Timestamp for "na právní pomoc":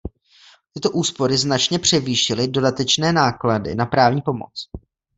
3.75-4.67